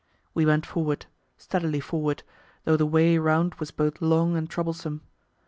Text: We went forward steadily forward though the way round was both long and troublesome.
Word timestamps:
We 0.33 0.47
went 0.47 0.65
forward 0.65 1.05
steadily 1.37 1.79
forward 1.79 2.23
though 2.63 2.75
the 2.75 2.87
way 2.87 3.19
round 3.19 3.53
was 3.59 3.69
both 3.69 4.01
long 4.01 4.35
and 4.35 4.49
troublesome. 4.49 5.01